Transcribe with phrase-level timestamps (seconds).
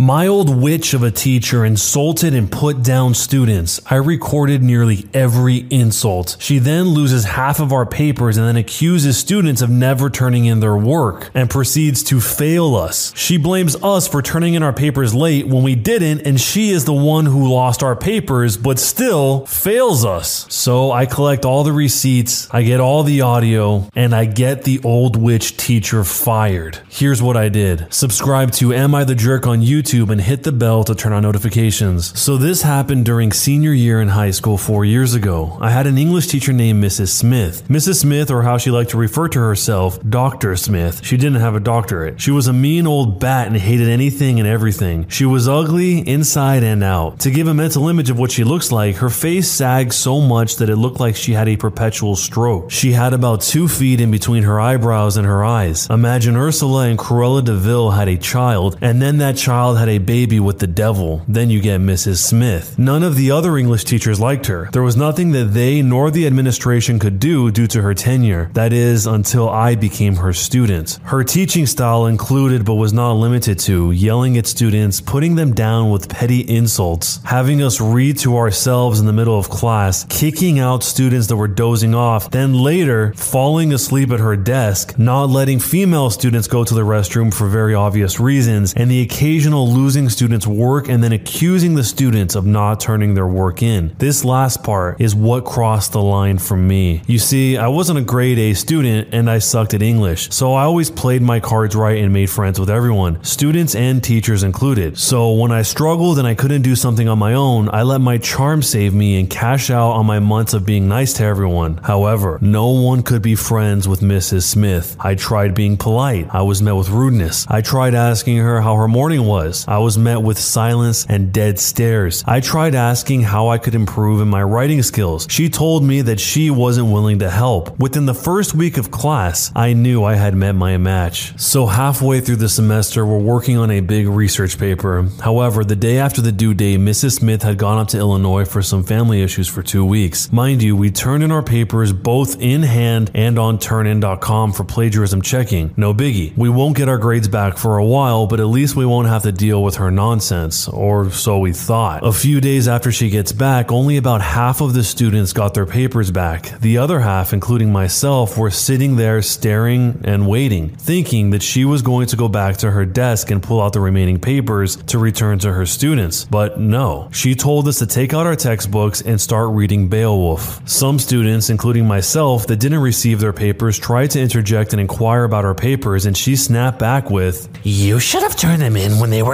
[0.00, 3.80] My old witch of a teacher insulted and put down students.
[3.90, 6.36] I recorded nearly every insult.
[6.38, 10.60] She then loses half of our papers and then accuses students of never turning in
[10.60, 13.12] their work and proceeds to fail us.
[13.16, 16.84] She blames us for turning in our papers late when we didn't, and she is
[16.84, 20.46] the one who lost our papers but still fails us.
[20.48, 24.80] So I collect all the receipts, I get all the audio, and I get the
[24.84, 26.78] old witch teacher fired.
[26.88, 30.52] Here's what I did subscribe to Am I the Jerk on YouTube and hit the
[30.52, 32.18] bell to turn on notifications.
[32.18, 35.56] So this happened during senior year in high school four years ago.
[35.60, 37.08] I had an English teacher named Mrs.
[37.08, 37.66] Smith.
[37.68, 38.00] Mrs.
[38.00, 40.56] Smith, or how she liked to refer to herself, Dr.
[40.56, 41.02] Smith.
[41.02, 42.20] She didn't have a doctorate.
[42.20, 45.08] She was a mean old bat and hated anything and everything.
[45.08, 47.20] She was ugly inside and out.
[47.20, 50.56] To give a mental image of what she looks like, her face sagged so much
[50.56, 52.70] that it looked like she had a perpetual stroke.
[52.70, 55.88] She had about two feet in between her eyebrows and her eyes.
[55.88, 59.98] Imagine Ursula and Cruella de Vil had a child, and then that child had a
[59.98, 61.22] baby with the devil.
[61.28, 62.18] Then you get Mrs.
[62.18, 62.78] Smith.
[62.78, 64.68] None of the other English teachers liked her.
[64.72, 68.50] There was nothing that they nor the administration could do due to her tenure.
[68.54, 70.98] That is, until I became her student.
[71.04, 75.90] Her teaching style included, but was not limited to, yelling at students, putting them down
[75.90, 80.82] with petty insults, having us read to ourselves in the middle of class, kicking out
[80.82, 86.10] students that were dozing off, then later falling asleep at her desk, not letting female
[86.10, 90.88] students go to the restroom for very obvious reasons, and the occasional losing students work
[90.88, 93.94] and then accusing the students of not turning their work in.
[93.98, 97.02] This last part is what crossed the line for me.
[97.06, 100.64] You see, I wasn't a grade A student and I sucked at English, so I
[100.64, 104.98] always played my cards right and made friends with everyone, students and teachers included.
[104.98, 108.18] So when I struggled and I couldn't do something on my own, I let my
[108.18, 111.78] charm save me and cash out on my months of being nice to everyone.
[111.78, 114.42] However, no one could be friends with Mrs.
[114.44, 114.96] Smith.
[115.00, 116.28] I tried being polite.
[116.30, 117.46] I was met with rudeness.
[117.48, 119.57] I tried asking her how her morning was.
[119.66, 122.22] I was met with silence and dead stares.
[122.26, 125.26] I tried asking how I could improve in my writing skills.
[125.30, 127.78] She told me that she wasn't willing to help.
[127.78, 131.38] Within the first week of class, I knew I had met my match.
[131.40, 135.08] So halfway through the semester, we're working on a big research paper.
[135.20, 137.20] However, the day after the due date, Mrs.
[137.20, 140.30] Smith had gone up to Illinois for some family issues for two weeks.
[140.30, 145.22] Mind you, we turned in our papers both in hand and on turnin.com for plagiarism
[145.22, 145.72] checking.
[145.76, 146.36] No biggie.
[146.36, 149.22] We won't get our grades back for a while, but at least we won't have
[149.22, 152.06] to deal with her nonsense, or so we thought.
[152.06, 155.66] A few days after she gets back, only about half of the students got their
[155.66, 156.60] papers back.
[156.60, 161.82] The other half, including myself, were sitting there staring and waiting, thinking that she was
[161.82, 165.38] going to go back to her desk and pull out the remaining papers to return
[165.38, 166.24] to her students.
[166.24, 170.68] But no, she told us to take out our textbooks and start reading Beowulf.
[170.68, 175.44] Some students, including myself, that didn't receive their papers tried to interject and inquire about
[175.44, 179.22] our papers, and she snapped back with, You should have turned them in when they
[179.22, 179.27] were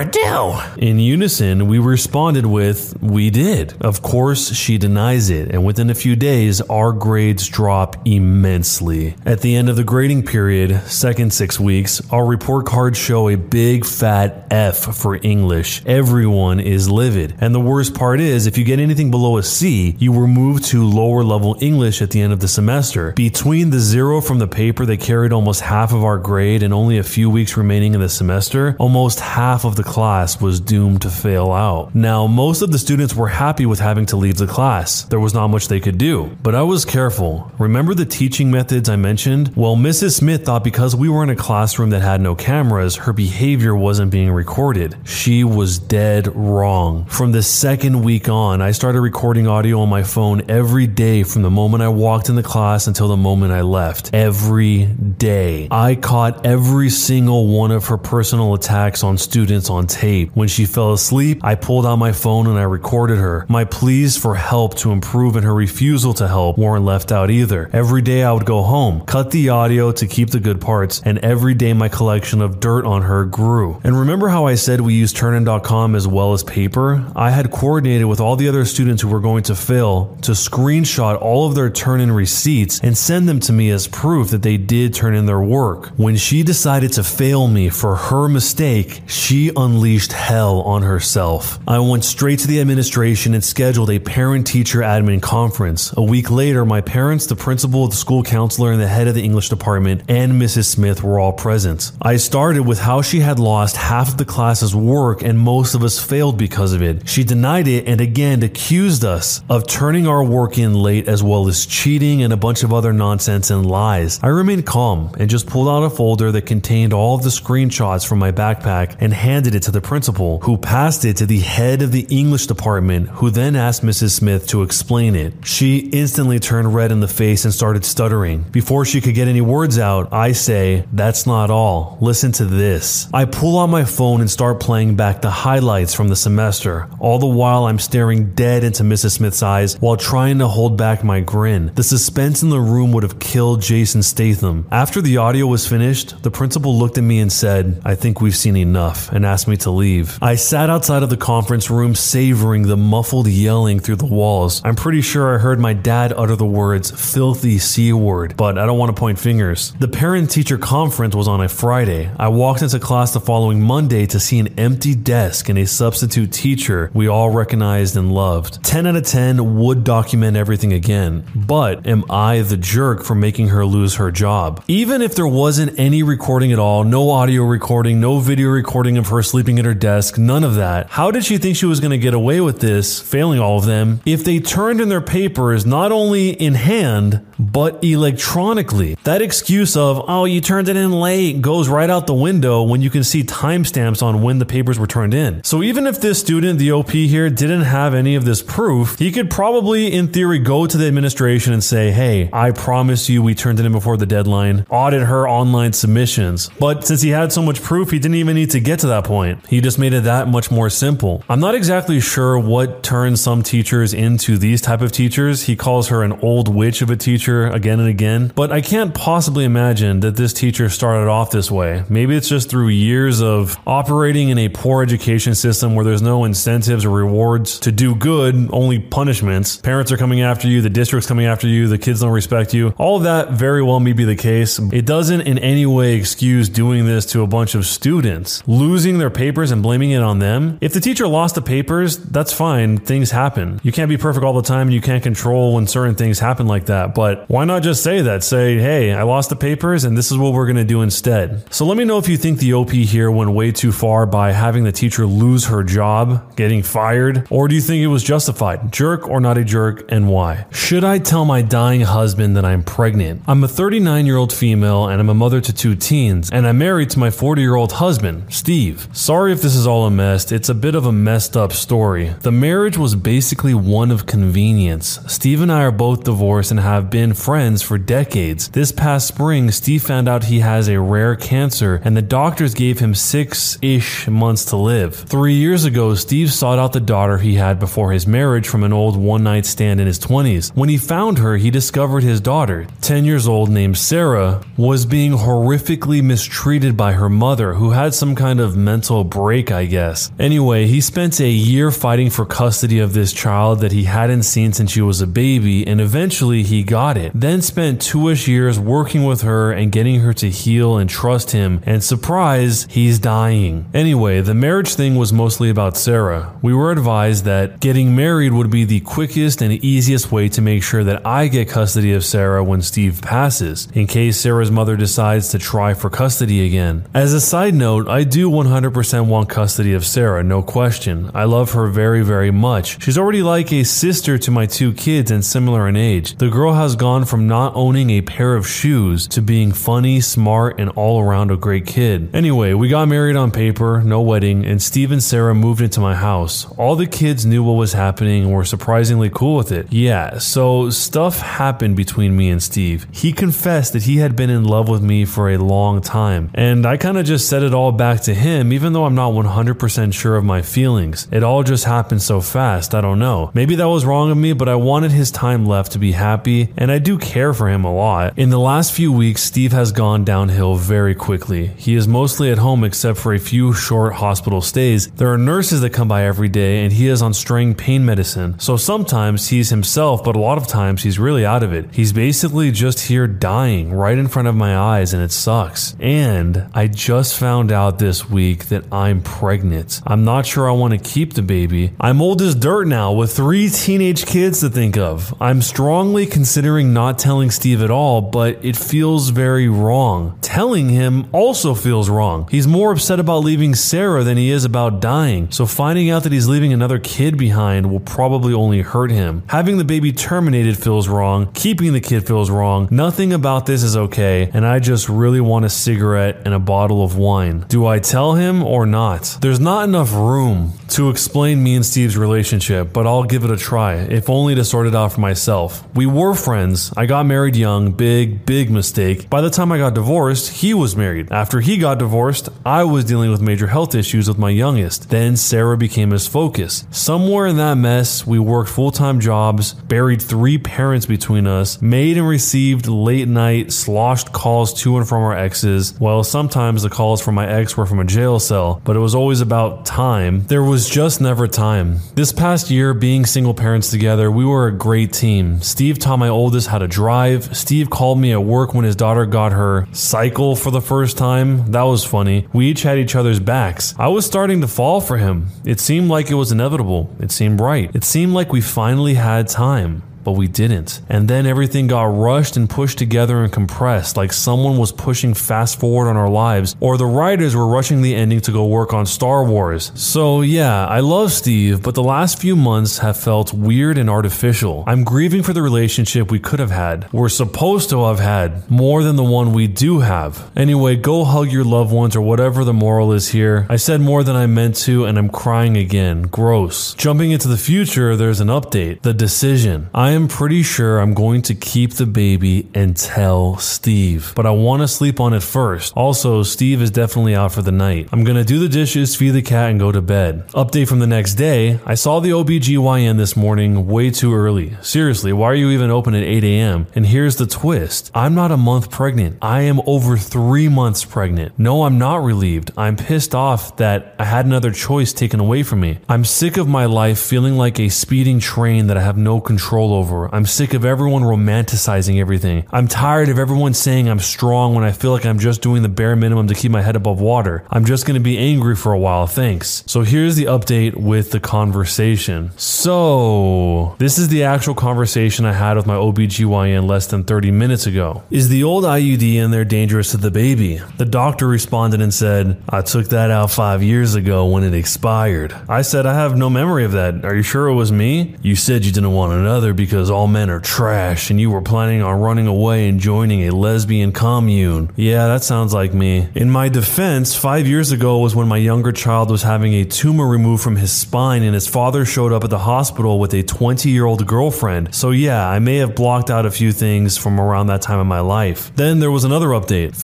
[0.77, 3.75] In unison, we responded with, We did.
[3.81, 9.15] Of course, she denies it, and within a few days, our grades drop immensely.
[9.25, 13.37] At the end of the grading period, second six weeks, our report cards show a
[13.37, 15.81] big fat F for English.
[15.87, 17.37] Everyone is livid.
[17.41, 20.65] And the worst part is, if you get anything below a C, you were moved
[20.67, 23.13] to lower level English at the end of the semester.
[23.13, 26.99] Between the zero from the paper that carried almost half of our grade and only
[26.99, 31.11] a few weeks remaining in the semester, almost half of the class was doomed to
[31.11, 31.95] fail out.
[31.95, 35.05] Now, most of the students were happy with having to leave the class.
[35.05, 36.37] There was not much they could do.
[36.43, 37.53] But I was careful.
[37.59, 39.55] Remember the teaching methods I mentioned?
[39.55, 40.17] Well, Mrs.
[40.17, 44.11] Smith thought because we were in a classroom that had no cameras, her behavior wasn't
[44.11, 44.97] being recorded.
[45.05, 47.05] She was dead wrong.
[47.07, 51.43] From the second week on, I started recording audio on my phone every day from
[51.43, 54.11] the moment I walked in the class until the moment I left.
[54.15, 55.69] Every day.
[55.71, 60.31] I caught every single one of her personal attacks on students tape.
[60.35, 63.45] When she fell asleep, I pulled out my phone and I recorded her.
[63.49, 67.69] My pleas for help to improve and her refusal to help weren't left out either.
[67.73, 71.19] Every day I would go home, cut the audio to keep the good parts, and
[71.19, 73.81] every day my collection of dirt on her grew.
[73.85, 77.05] And remember how I said we used turnin.com as well as paper?
[77.17, 81.21] I had coordinated with all the other students who were going to fail to screenshot
[81.21, 84.57] all of their turn in receipts and send them to me as proof that they
[84.57, 85.89] did turn in their work.
[85.97, 91.59] When she decided to fail me for her mistake, she unleashed hell on herself.
[91.67, 95.95] I went straight to the administration and scheduled a parent teacher admin conference.
[95.97, 99.25] A week later, my parents, the principal, the school counselor, and the head of the
[99.25, 100.67] English department, and Mrs.
[100.67, 101.93] Smith were all present.
[102.03, 105.83] I started with how she had lost half of the class's work and most of
[105.83, 107.09] us failed because of it.
[107.09, 111.49] She denied it and again accused us of turning our work in late as well
[111.49, 114.21] as cheating and a bunch of other nonsense and lies.
[114.23, 118.07] I remained calm and just pulled out a folder that contained all of the screenshots
[118.07, 121.39] from my backpack and handed handed it to the principal, who passed it to the
[121.39, 124.11] head of the English department, who then asked Mrs.
[124.11, 125.33] Smith to explain it.
[125.45, 128.43] She instantly turned red in the face and started stuttering.
[128.51, 131.99] Before she could get any words out, I say, That's not all.
[132.01, 133.09] Listen to this.
[133.13, 136.89] I pull out my phone and start playing back the highlights from the semester.
[136.99, 139.13] All the while, I'm staring dead into Mrs.
[139.13, 141.71] Smith's eyes while trying to hold back my grin.
[141.75, 144.67] The suspense in the room would have killed Jason Statham.
[144.71, 148.37] After the audio was finished, the principal looked at me and said, I think we've
[148.37, 150.19] seen enough, and asked me to leave.
[150.23, 154.61] I sat outside of the conference room savoring the muffled yelling through the walls.
[154.65, 158.67] I'm pretty sure I heard my dad utter the words filthy C word, but I
[158.67, 159.73] don't want to point fingers.
[159.79, 162.11] The parent teacher conference was on a Friday.
[162.19, 166.33] I walked into class the following Monday to see an empty desk and a substitute
[166.33, 168.63] teacher we all recognized and loved.
[168.65, 173.49] 10 out of 10 would document everything again, but am I the jerk for making
[173.49, 174.63] her lose her job?
[174.69, 179.09] Even if there wasn't any recording at all, no audio recording, no video recording of
[179.09, 181.91] her sleeping at her desk, none of that, how did she think she was going
[181.91, 185.67] to get away with this, failing all of them, if they turned in their papers
[185.67, 187.21] not only in hand,
[187.53, 188.97] but electronically?
[189.05, 192.83] That excuse of, oh, you turned it in late goes right out the window when
[192.83, 195.43] you can see timestamps on when the papers were turned in.
[195.45, 199.13] So even if this student, the OP here, didn't have any of this proof, he
[199.13, 203.35] could probably, in theory, go to the administration and say, hey, I promise you we
[203.35, 206.51] turned it in before the deadline, audit her online submissions.
[206.59, 209.05] But since he had so much proof, he didn't even need to get to that
[209.05, 209.47] point.
[209.47, 211.23] He just made it that much more simple.
[211.29, 215.43] I'm not exactly sure what turns some teachers into these type of teachers.
[215.43, 218.95] He calls her an old witch of a teacher again and again, but I can't
[218.95, 221.85] possibly imagine that this teacher started off this way.
[221.89, 226.25] Maybe it's just through years of operating in a poor education system where there's no
[226.25, 229.57] incentives or rewards to do good, only punishments.
[229.59, 232.75] Parents are coming after you, the district's coming after you, the kids don't respect you.
[232.79, 234.59] All of that very well may be the case.
[234.59, 239.11] It doesn't in any way excuse doing this to a bunch of students, losing their
[239.11, 240.59] papers and blaming it on them.
[240.61, 242.79] If the teacher lost the papers, that's fine.
[242.79, 243.61] Things happen.
[243.63, 244.69] You can't be perfect all the time.
[244.69, 246.95] And you can't control when certain things happen like that.
[246.95, 248.23] But why not just say that?
[248.23, 251.53] Say, hey, I lost the papers and this is what we're going to do instead.
[251.53, 254.33] So let me know if you think the OP here went way too far by
[254.33, 258.73] having the teacher lose her job, getting fired, or do you think it was justified?
[258.73, 260.47] Jerk or not a jerk, and why?
[260.51, 263.23] Should I tell my dying husband that I'm pregnant?
[263.27, 266.59] I'm a 39 year old female and I'm a mother to two teens, and I'm
[266.59, 268.89] married to my 40 year old husband, Steve.
[268.93, 272.15] Sorry if this is all a mess, it's a bit of a messed up story.
[272.21, 274.99] The marriage was basically one of convenience.
[275.07, 278.49] Steve and I are both divorced and have been friends for decades.
[278.49, 282.79] This past spring, Steve found out he has a rare cancer, and the doctors gave
[282.79, 284.95] him six ish months to live.
[284.95, 288.73] Three years ago, Steve sought out the daughter he had before his marriage from an
[288.73, 290.55] old one night stand in his 20s.
[290.55, 295.13] When he found her, he discovered his daughter, 10 years old, named Sarah, was being
[295.13, 300.11] horrifically mistreated by her mother, who had some kind of mental break, I guess.
[300.19, 304.53] Anyway, he spent a year fighting for custody of this child that he hadn't seen
[304.53, 307.13] since she was a baby, and eventually he got it.
[307.15, 311.61] Then spent two-ish years working with her and getting her to heal and trust him,
[311.65, 313.67] and surprise, he's dying.
[313.75, 316.37] Anyway, the marriage thing was mostly about Sarah.
[316.43, 320.63] We were advised that getting married would be the quickest and easiest way to make
[320.63, 325.31] sure that I get custody of Sarah when Steve passes, in case Sarah's mother decides
[325.31, 326.87] to try for custody again.
[326.95, 331.11] As a side note, I do 100% want custody of Sarah, no question.
[331.15, 332.83] I love her very, very much.
[332.83, 336.17] She's already like a sister to my two kids and similar in age.
[336.17, 340.61] The girl has gone from not owning a pair of shoes to being funny, smart,
[340.61, 342.15] and all around a great kid.
[342.15, 345.95] Anyway, we got married on paper, no wedding, and Steve and Sarah moved into my
[345.95, 346.47] house.
[346.59, 349.73] All the kids knew what was happening and were surprisingly cool with it.
[349.73, 352.87] Yeah, so stuff happened between me and Steve.
[352.93, 356.67] He confessed that he had been in love with me for a long time, and
[356.67, 359.95] I kind of just said it all back to him, even though I'm not 100%
[359.95, 361.09] sure of my feelings.
[361.11, 363.31] It all just happened so fast, I don't know.
[363.33, 366.53] Maybe that was wrong of me, but I wanted his time left to be happy,
[366.57, 368.19] and I do care for him a lot.
[368.19, 371.49] In the last few weeks, Steve has gone downhill very quickly.
[371.57, 374.89] He is mostly at home except for a few short hospital stays.
[374.93, 378.39] There are nurses that come by every day, and he is on strong pain medicine.
[378.39, 381.67] So sometimes he's himself, but a lot of times he's really out of it.
[381.73, 385.77] He's basically just here dying right in front of my eyes, and it sucks.
[385.81, 389.81] And I just found out this week that I'm pregnant.
[389.87, 391.73] I'm not sure I want to keep the baby.
[391.81, 395.15] I'm old as dirt now with three teenage kids to think of.
[395.21, 400.19] I'm strongly considering considering not telling Steve at all, but it feels very wrong.
[400.21, 402.27] Telling him also feels wrong.
[402.31, 406.13] He's more upset about leaving Sarah than he is about dying, so finding out that
[406.13, 409.23] he's leaving another kid behind will probably only hurt him.
[409.29, 412.69] Having the baby terminated feels wrong, keeping the kid feels wrong.
[412.71, 416.83] Nothing about this is okay, and I just really want a cigarette and a bottle
[416.83, 417.45] of wine.
[417.49, 419.19] Do I tell him or not?
[419.21, 423.37] There's not enough room to explain me and Steve's relationship, but I'll give it a
[423.37, 425.63] try, if only to sort it out for myself.
[425.75, 426.54] We were friends.
[426.77, 429.11] I got married young, big, big mistake.
[429.11, 431.11] By the time I got divorced, he was married.
[431.11, 434.91] After he got divorced, I was dealing with major health issues with my youngest.
[434.91, 436.67] Then Sarah became his focus.
[436.71, 441.97] Somewhere in that mess, we worked full time jobs, buried three parents between us, made
[441.97, 445.75] and received late night, sloshed calls to and from our exes.
[445.81, 448.95] Well, sometimes the calls from my ex were from a jail cell, but it was
[448.95, 450.25] always about time.
[450.27, 451.79] There was just never time.
[451.95, 455.41] This past year, being single parents together, we were a great team.
[455.41, 457.37] Steve taught my oldest how to drive.
[457.37, 461.51] Steve called me at work when his daughter got her cycle for the first time.
[461.53, 462.29] That was funny.
[462.33, 463.75] We each had each other's backs.
[463.79, 465.29] I was starting to fall for him.
[465.45, 466.95] It seemed like it was inevitable.
[467.01, 467.71] It seemed right.
[467.75, 470.81] It seemed like we finally had time but we didn't.
[470.89, 475.59] And then everything got rushed and pushed together and compressed, like someone was pushing fast
[475.59, 478.87] forward on our lives, or the writers were rushing the ending to go work on
[478.87, 479.73] Star Wars.
[479.75, 484.65] So, yeah, I love Steve, but the last few months have felt weird and artificial.
[484.67, 488.83] I'm grieving for the relationship we could have had, we're supposed to have had, more
[488.83, 490.31] than the one we do have.
[490.37, 493.47] Anyway, go hug your loved ones or whatever the moral is here.
[493.49, 496.03] I said more than I meant to, and I'm crying again.
[496.03, 496.75] Gross.
[496.75, 498.83] Jumping into the future, there's an update.
[498.83, 499.69] The decision.
[499.75, 504.31] I am pretty sure I'm going to keep the baby and tell Steve, but I
[504.31, 505.73] want to sleep on it first.
[505.77, 507.89] Also, Steve is definitely out for the night.
[507.93, 510.29] I'm going to do the dishes, feed the cat, and go to bed.
[510.29, 514.57] Update from the next day I saw the OBGYN this morning way too early.
[514.61, 516.67] Seriously, why are you even open at 8 a.m.?
[516.75, 521.39] And here's the twist I'm not a month pregnant, I am over three months pregnant.
[521.39, 522.51] No, I'm not relieved.
[522.57, 525.79] I'm pissed off that I had another choice taken away from me.
[525.89, 529.73] I'm sick of my life feeling like a speeding train that I have no control
[529.73, 530.15] over over.
[530.15, 532.47] I'm sick of everyone romanticizing everything.
[532.51, 535.69] I'm tired of everyone saying I'm strong when I feel like I'm just doing the
[535.69, 537.45] bare minimum to keep my head above water.
[537.51, 539.63] I'm just going to be angry for a while, thanks.
[539.67, 542.31] So here's the update with the conversation.
[542.39, 547.67] So, this is the actual conversation I had with my OBGYN less than 30 minutes
[547.67, 548.05] ago.
[548.11, 550.63] Is the old IUD in there dangerous to the baby?
[550.79, 555.35] The doctor responded and said, I took that out five years ago when it expired.
[555.47, 557.05] I said, I have no memory of that.
[557.05, 558.17] Are you sure it was me?
[558.23, 561.43] You said you didn't want another because because all men are trash and you were
[561.43, 564.71] planning on running away and joining a lesbian commune.
[564.77, 566.09] Yeah, that sounds like me.
[566.15, 570.07] In my defense, five years ago was when my younger child was having a tumor
[570.07, 573.69] removed from his spine and his father showed up at the hospital with a 20
[573.69, 574.73] year old girlfriend.
[574.73, 577.89] So, yeah, I may have blocked out a few things from around that time in
[577.89, 578.55] my life.
[578.55, 579.83] Then there was another update.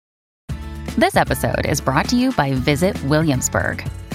[0.95, 3.83] This episode is brought to you by Visit Williamsburg.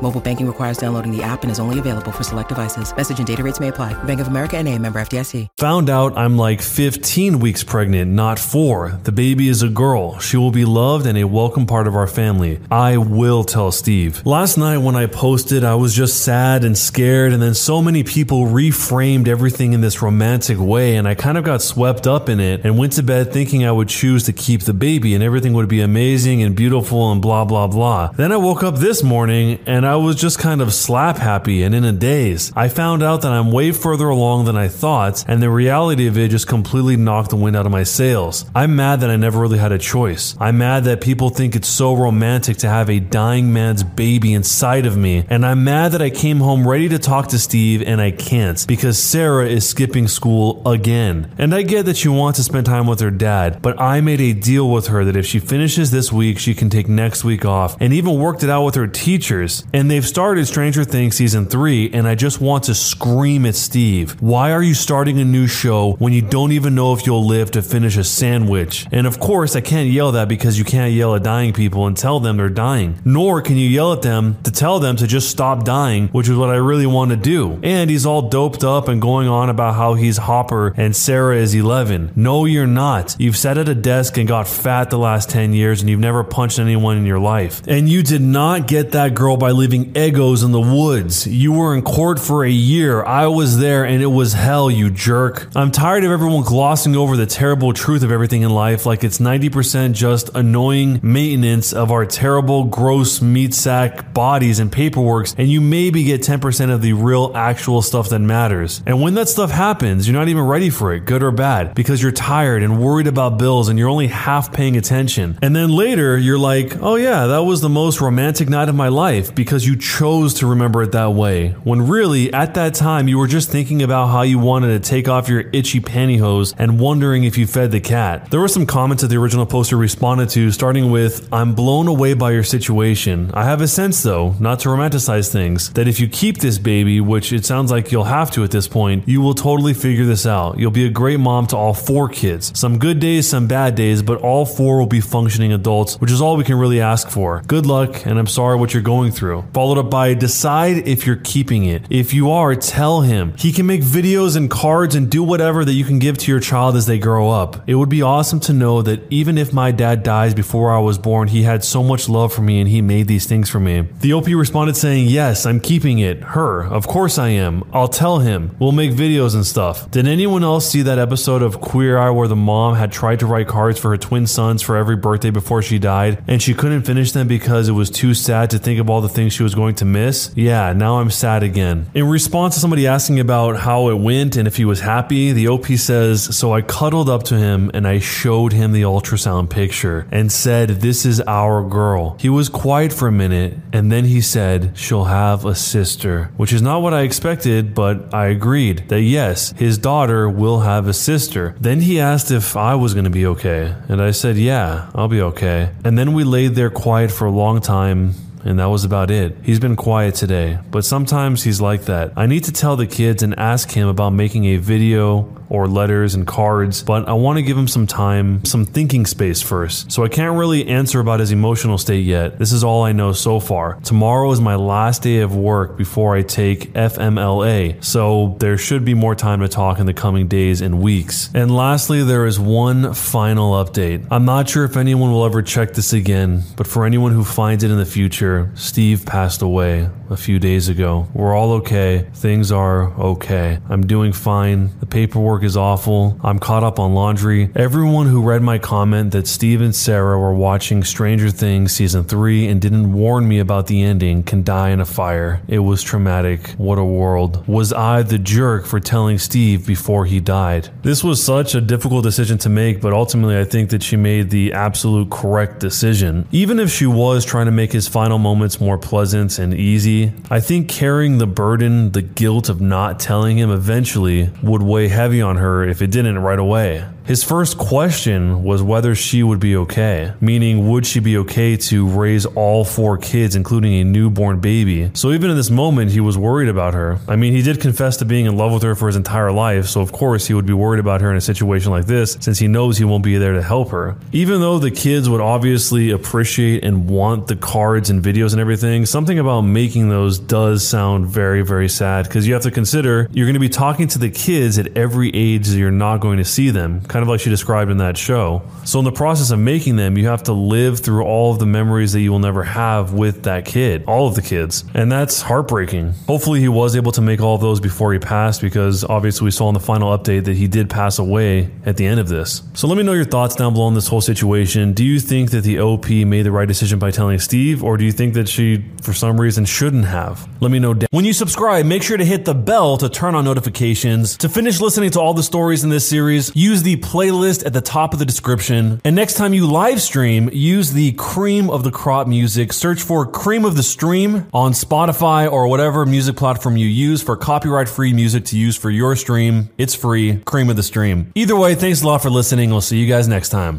[0.00, 2.96] Mobile banking requires downloading the app and is only available for select devices.
[2.96, 3.92] Message and data rates may apply.
[4.04, 5.48] Bank of America and a member FDIC.
[5.58, 8.98] Found out I'm like 15 weeks pregnant, not four.
[9.02, 10.18] The baby is a girl.
[10.20, 12.60] She will be loved and a welcome part of our family.
[12.70, 14.24] I will tell Steve.
[14.24, 18.04] Last night when I posted, I was just sad and scared, and then so many
[18.04, 22.40] people reframed everything in this romantic way, and I kind of got swept up in
[22.40, 25.52] it and went to bed thinking I would choose to keep the baby and everything
[25.54, 28.12] would be amazing and beautiful and blah, blah, blah.
[28.12, 31.74] Then I woke up this morning and I was just kind of slap happy and
[31.74, 32.52] in a daze.
[32.54, 36.18] I found out that I'm way further along than I thought, and the reality of
[36.18, 38.44] it just completely knocked the wind out of my sails.
[38.54, 40.36] I'm mad that I never really had a choice.
[40.38, 44.86] I'm mad that people think it's so romantic to have a dying man's baby inside
[44.86, 48.00] of me, and I'm mad that I came home ready to talk to Steve and
[48.00, 51.34] I can't because Sarah is skipping school again.
[51.38, 54.20] And I get that she wants to spend time with her dad, but I made
[54.20, 57.44] a deal with her that if she finishes this week, she can take next week
[57.44, 59.64] off, and even worked it out with her teachers.
[59.86, 64.20] They've started Stranger Things season three, and I just want to scream at Steve.
[64.20, 67.50] Why are you starting a new show when you don't even know if you'll live
[67.52, 68.86] to finish a sandwich?
[68.90, 71.96] And of course, I can't yell that because you can't yell at dying people and
[71.96, 72.98] tell them they're dying.
[73.04, 76.36] Nor can you yell at them to tell them to just stop dying, which is
[76.36, 77.60] what I really want to do.
[77.62, 81.54] And he's all doped up and going on about how he's Hopper and Sarah is
[81.54, 82.12] 11.
[82.16, 83.16] No, you're not.
[83.18, 86.24] You've sat at a desk and got fat the last 10 years and you've never
[86.24, 87.62] punched anyone in your life.
[87.68, 91.26] And you did not get that girl by leaving Eggos in the woods.
[91.26, 93.04] You were in court for a year.
[93.04, 95.48] I was there and it was hell, you jerk.
[95.54, 99.18] I'm tired of everyone glossing over the terrible truth of everything in life like it's
[99.18, 105.60] 90% just annoying maintenance of our terrible, gross meat sack bodies and paperworks, and you
[105.60, 108.82] maybe get 10% of the real, actual stuff that matters.
[108.86, 112.02] And when that stuff happens, you're not even ready for it, good or bad, because
[112.02, 115.38] you're tired and worried about bills and you're only half paying attention.
[115.42, 118.88] And then later, you're like, oh yeah, that was the most romantic night of my
[118.88, 121.50] life because you chose to remember it that way.
[121.64, 125.08] When really, at that time, you were just thinking about how you wanted to take
[125.08, 128.30] off your itchy pantyhose and wondering if you fed the cat.
[128.30, 132.14] There were some comments that the original poster responded to, starting with, I'm blown away
[132.14, 133.30] by your situation.
[133.34, 137.00] I have a sense, though, not to romanticize things, that if you keep this baby,
[137.00, 140.26] which it sounds like you'll have to at this point, you will totally figure this
[140.26, 140.58] out.
[140.58, 142.52] You'll be a great mom to all four kids.
[142.58, 146.20] Some good days, some bad days, but all four will be functioning adults, which is
[146.20, 147.42] all we can really ask for.
[147.46, 149.44] Good luck, and I'm sorry what you're going through.
[149.52, 151.84] Followed up by decide if you're keeping it.
[151.90, 153.34] If you are, tell him.
[153.36, 156.40] He can make videos and cards and do whatever that you can give to your
[156.40, 157.68] child as they grow up.
[157.68, 160.98] It would be awesome to know that even if my dad dies before I was
[160.98, 163.88] born, he had so much love for me and he made these things for me.
[164.00, 166.22] The OP responded saying, Yes, I'm keeping it.
[166.22, 166.64] Her.
[166.64, 167.64] Of course I am.
[167.72, 168.54] I'll tell him.
[168.58, 169.90] We'll make videos and stuff.
[169.90, 173.26] Did anyone else see that episode of Queer Eye where the mom had tried to
[173.26, 176.82] write cards for her twin sons for every birthday before she died and she couldn't
[176.82, 179.54] finish them because it was too sad to think of all the things she was
[179.54, 180.32] going to miss?
[180.34, 181.86] Yeah, now I'm sad again.
[181.94, 185.46] In response to somebody asking about how it went and if he was happy, the
[185.46, 190.08] OP says, So I cuddled up to him and I showed him the ultrasound picture
[190.10, 192.16] and said, This is our girl.
[192.18, 196.52] He was quiet for a minute and then he said, She'll have a sister, which
[196.52, 200.92] is not what I expected, but I agreed that yes, his daughter will have a
[200.92, 201.54] sister.
[201.60, 205.06] Then he asked if I was going to be okay, and I said, Yeah, I'll
[205.06, 205.70] be okay.
[205.84, 209.36] And then we laid there quiet for a long time and that was about it.
[209.42, 212.12] He's been quiet today, but sometimes he's like that.
[212.16, 216.14] I need to tell the kids and ask him about making a video or letters
[216.14, 219.90] and cards, but I want to give him some time, some thinking space first.
[219.90, 222.38] So I can't really answer about his emotional state yet.
[222.38, 223.78] This is all I know so far.
[223.82, 228.94] Tomorrow is my last day of work before I take FMLA, so there should be
[228.94, 231.30] more time to talk in the coming days and weeks.
[231.34, 234.06] And lastly, there is one final update.
[234.10, 237.64] I'm not sure if anyone will ever check this again, but for anyone who finds
[237.64, 241.06] it in the future, Steve passed away a few days ago.
[241.12, 242.06] We're all okay.
[242.14, 243.58] Things are okay.
[243.68, 244.78] I'm doing fine.
[244.80, 246.18] The paperwork is awful.
[246.22, 247.50] I'm caught up on laundry.
[247.54, 252.48] Everyone who read my comment that Steve and Sarah were watching Stranger Things season 3
[252.48, 255.42] and didn't warn me about the ending can die in a fire.
[255.48, 256.50] It was traumatic.
[256.58, 257.46] What a world.
[257.46, 260.70] Was I the jerk for telling Steve before he died?
[260.82, 264.30] This was such a difficult decision to make, but ultimately I think that she made
[264.30, 266.26] the absolute correct decision.
[266.32, 270.40] Even if she was trying to make his final moments more pleasant and easy, I
[270.40, 275.27] think carrying the burden, the guilt of not telling him eventually would weigh heavy on
[275.36, 276.84] her if it didn't right away.
[277.08, 281.88] His first question was whether she would be okay, meaning, would she be okay to
[281.88, 284.90] raise all four kids, including a newborn baby?
[284.92, 286.98] So even in this moment, he was worried about her.
[287.08, 289.68] I mean, he did confess to being in love with her for his entire life,
[289.68, 292.38] so of course he would be worried about her in a situation like this since
[292.38, 293.96] he knows he won't be there to help her.
[294.12, 298.84] Even though the kids would obviously appreciate and want the cards and videos and everything,
[298.84, 303.24] something about making those does sound very, very sad because you have to consider you're
[303.24, 306.24] going to be talking to the kids at every age that you're not going to
[306.26, 308.42] see them, kind of like she described in that show.
[308.64, 311.46] So, in the process of making them, you have to live through all of the
[311.46, 314.64] memories that you will never have with that kid, all of the kids.
[314.74, 315.92] And that's heartbreaking.
[316.08, 319.30] Hopefully, he was able to make all of those before he passed because obviously we
[319.30, 322.42] saw in the final update that he did pass away at the end of this.
[322.54, 324.72] So, let me know your thoughts down below on this whole situation.
[324.72, 327.84] Do you think that the OP made the right decision by telling Steve, or do
[327.84, 330.28] you think that she, for some reason, shouldn't have?
[330.40, 330.88] Let me know down.
[330.90, 334.16] When you subscribe, make sure to hit the bell to turn on notifications.
[334.16, 337.60] To finish listening to all the stories in this series, use the playlist at the
[337.60, 338.80] top of the description.
[338.82, 342.52] And next time you live stream, use the cream of the crop music.
[342.52, 347.16] Search for cream of the stream on Spotify or whatever music platform you use for
[347.16, 349.50] copyright free music to use for your stream.
[349.58, 350.18] It's free.
[350.20, 351.12] Cream of the stream.
[351.14, 352.50] Either way, thanks a lot for listening.
[352.50, 353.56] We'll see you guys next time.